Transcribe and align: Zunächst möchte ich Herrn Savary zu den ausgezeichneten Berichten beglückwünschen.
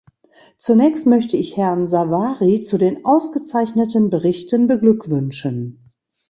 Zunächst 0.57 1.05
möchte 1.05 1.37
ich 1.37 1.57
Herrn 1.57 1.87
Savary 1.87 2.63
zu 2.63 2.79
den 2.79 3.05
ausgezeichneten 3.05 4.09
Berichten 4.09 4.65
beglückwünschen. 4.65 5.93